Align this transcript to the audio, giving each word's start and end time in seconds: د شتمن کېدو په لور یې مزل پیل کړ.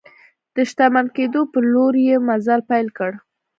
د 0.55 0.57
شتمن 0.69 1.05
کېدو 1.15 1.41
په 1.51 1.59
لور 1.71 1.93
یې 2.07 2.15
مزل 2.27 2.61
پیل 2.69 2.87
کړ. 2.97 3.11